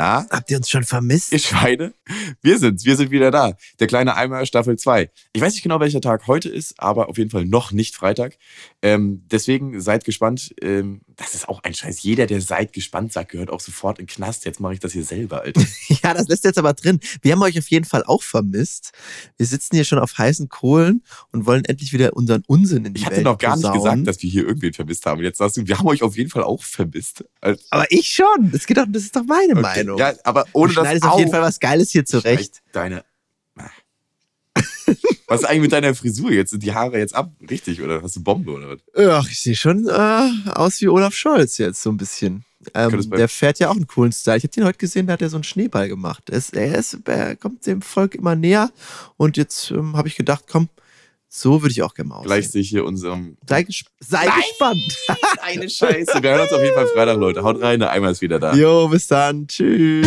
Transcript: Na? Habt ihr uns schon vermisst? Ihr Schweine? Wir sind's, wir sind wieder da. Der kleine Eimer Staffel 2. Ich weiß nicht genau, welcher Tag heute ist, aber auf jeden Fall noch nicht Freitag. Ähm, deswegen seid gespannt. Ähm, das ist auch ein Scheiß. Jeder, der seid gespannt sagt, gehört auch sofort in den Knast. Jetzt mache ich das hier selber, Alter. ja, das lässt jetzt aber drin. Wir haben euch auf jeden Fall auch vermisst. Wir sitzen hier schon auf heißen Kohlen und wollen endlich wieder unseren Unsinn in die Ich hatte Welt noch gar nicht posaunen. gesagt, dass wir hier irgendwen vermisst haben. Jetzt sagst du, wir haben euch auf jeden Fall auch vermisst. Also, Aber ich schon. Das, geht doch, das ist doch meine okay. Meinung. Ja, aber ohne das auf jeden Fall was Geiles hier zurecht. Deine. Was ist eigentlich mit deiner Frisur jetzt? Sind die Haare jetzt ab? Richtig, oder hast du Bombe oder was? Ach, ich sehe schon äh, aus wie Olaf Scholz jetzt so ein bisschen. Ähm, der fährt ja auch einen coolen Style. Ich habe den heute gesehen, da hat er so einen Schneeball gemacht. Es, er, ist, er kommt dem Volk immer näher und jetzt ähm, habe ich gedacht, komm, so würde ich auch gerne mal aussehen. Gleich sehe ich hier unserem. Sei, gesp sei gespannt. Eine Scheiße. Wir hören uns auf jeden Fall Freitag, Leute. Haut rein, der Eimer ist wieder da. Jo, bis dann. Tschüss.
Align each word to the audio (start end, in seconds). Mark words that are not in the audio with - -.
Na? 0.00 0.26
Habt 0.30 0.50
ihr 0.50 0.56
uns 0.56 0.70
schon 0.70 0.84
vermisst? 0.84 1.30
Ihr 1.30 1.38
Schweine? 1.38 1.92
Wir 2.42 2.58
sind's, 2.58 2.84
wir 2.84 2.96
sind 2.96 3.10
wieder 3.10 3.30
da. 3.30 3.56
Der 3.78 3.86
kleine 3.86 4.16
Eimer 4.16 4.44
Staffel 4.46 4.76
2. 4.78 5.10
Ich 5.32 5.40
weiß 5.40 5.54
nicht 5.54 5.62
genau, 5.62 5.80
welcher 5.80 6.00
Tag 6.00 6.26
heute 6.26 6.48
ist, 6.48 6.74
aber 6.78 7.08
auf 7.08 7.18
jeden 7.18 7.30
Fall 7.30 7.44
noch 7.44 7.72
nicht 7.72 7.96
Freitag. 7.96 8.36
Ähm, 8.82 9.24
deswegen 9.30 9.80
seid 9.80 10.04
gespannt. 10.04 10.54
Ähm, 10.62 11.02
das 11.16 11.34
ist 11.34 11.48
auch 11.48 11.62
ein 11.62 11.74
Scheiß. 11.74 12.02
Jeder, 12.02 12.26
der 12.26 12.40
seid 12.40 12.72
gespannt 12.72 13.12
sagt, 13.12 13.30
gehört 13.32 13.50
auch 13.50 13.60
sofort 13.60 13.98
in 13.98 14.06
den 14.06 14.14
Knast. 14.14 14.44
Jetzt 14.44 14.60
mache 14.60 14.74
ich 14.74 14.80
das 14.80 14.92
hier 14.92 15.04
selber, 15.04 15.42
Alter. 15.42 15.60
ja, 16.02 16.14
das 16.14 16.28
lässt 16.28 16.44
jetzt 16.44 16.58
aber 16.58 16.72
drin. 16.72 17.00
Wir 17.22 17.32
haben 17.32 17.42
euch 17.42 17.58
auf 17.58 17.68
jeden 17.68 17.84
Fall 17.84 18.04
auch 18.04 18.22
vermisst. 18.22 18.92
Wir 19.36 19.46
sitzen 19.46 19.76
hier 19.76 19.84
schon 19.84 19.98
auf 19.98 20.16
heißen 20.16 20.48
Kohlen 20.48 21.02
und 21.32 21.46
wollen 21.46 21.64
endlich 21.64 21.92
wieder 21.92 22.14
unseren 22.14 22.42
Unsinn 22.46 22.84
in 22.84 22.94
die 22.94 23.00
Ich 23.00 23.06
hatte 23.06 23.16
Welt 23.16 23.24
noch 23.24 23.38
gar 23.38 23.56
nicht 23.56 23.66
posaunen. 23.66 24.04
gesagt, 24.04 24.06
dass 24.06 24.22
wir 24.22 24.30
hier 24.30 24.46
irgendwen 24.46 24.72
vermisst 24.72 25.04
haben. 25.06 25.22
Jetzt 25.22 25.38
sagst 25.38 25.56
du, 25.56 25.66
wir 25.66 25.78
haben 25.78 25.86
euch 25.86 26.02
auf 26.02 26.16
jeden 26.16 26.30
Fall 26.30 26.42
auch 26.42 26.62
vermisst. 26.62 27.24
Also, 27.40 27.60
Aber 27.70 27.86
ich 27.90 28.08
schon. 28.08 28.50
Das, 28.50 28.66
geht 28.66 28.76
doch, 28.76 28.86
das 28.88 29.02
ist 29.02 29.14
doch 29.16 29.24
meine 29.24 29.52
okay. 29.52 29.62
Meinung. 29.62 29.98
Ja, 29.98 30.14
aber 30.24 30.46
ohne 30.52 30.72
das 30.72 31.02
auf 31.02 31.18
jeden 31.18 31.30
Fall 31.30 31.42
was 31.42 31.60
Geiles 31.60 31.90
hier 31.90 32.04
zurecht. 32.22 32.62
Deine. 32.72 33.04
Was 35.26 35.42
ist 35.42 35.46
eigentlich 35.46 35.60
mit 35.62 35.72
deiner 35.72 35.94
Frisur 35.94 36.32
jetzt? 36.32 36.50
Sind 36.50 36.64
die 36.64 36.74
Haare 36.74 36.98
jetzt 36.98 37.14
ab? 37.14 37.30
Richtig, 37.48 37.80
oder 37.80 38.02
hast 38.02 38.16
du 38.16 38.22
Bombe 38.22 38.50
oder 38.50 38.68
was? 38.68 38.80
Ach, 38.96 39.30
ich 39.30 39.40
sehe 39.40 39.54
schon 39.54 39.86
äh, 39.86 40.50
aus 40.50 40.80
wie 40.80 40.88
Olaf 40.88 41.14
Scholz 41.14 41.58
jetzt 41.58 41.82
so 41.82 41.90
ein 41.90 41.96
bisschen. 41.96 42.44
Ähm, 42.74 43.08
der 43.10 43.28
fährt 43.28 43.58
ja 43.58 43.70
auch 43.70 43.76
einen 43.76 43.86
coolen 43.86 44.12
Style. 44.12 44.36
Ich 44.36 44.42
habe 44.42 44.52
den 44.52 44.64
heute 44.64 44.78
gesehen, 44.78 45.06
da 45.06 45.12
hat 45.12 45.22
er 45.22 45.30
so 45.30 45.36
einen 45.36 45.44
Schneeball 45.44 45.88
gemacht. 45.88 46.28
Es, 46.30 46.50
er, 46.50 46.74
ist, 46.74 46.98
er 47.06 47.36
kommt 47.36 47.64
dem 47.66 47.80
Volk 47.80 48.16
immer 48.16 48.34
näher 48.34 48.70
und 49.16 49.36
jetzt 49.36 49.70
ähm, 49.70 49.96
habe 49.96 50.08
ich 50.08 50.16
gedacht, 50.16 50.44
komm, 50.50 50.68
so 51.28 51.62
würde 51.62 51.70
ich 51.70 51.82
auch 51.82 51.94
gerne 51.94 52.08
mal 52.08 52.16
aussehen. 52.16 52.26
Gleich 52.26 52.50
sehe 52.50 52.60
ich 52.60 52.68
hier 52.68 52.84
unserem. 52.84 53.36
Sei, 53.48 53.62
gesp 53.62 53.86
sei 54.00 54.26
gespannt. 54.26 54.80
Eine 55.42 55.70
Scheiße. 55.70 56.20
Wir 56.20 56.30
hören 56.30 56.42
uns 56.42 56.52
auf 56.52 56.60
jeden 56.60 56.74
Fall 56.74 56.88
Freitag, 56.88 57.18
Leute. 57.18 57.44
Haut 57.44 57.62
rein, 57.62 57.78
der 57.78 57.92
Eimer 57.92 58.10
ist 58.10 58.20
wieder 58.20 58.40
da. 58.40 58.52
Jo, 58.52 58.88
bis 58.88 59.06
dann. 59.06 59.46
Tschüss. 59.46 60.06